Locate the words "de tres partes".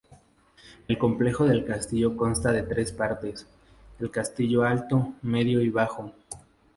2.51-3.45